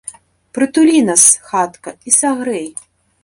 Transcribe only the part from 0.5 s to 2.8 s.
Прытулі нас, хатка, і сагрэй!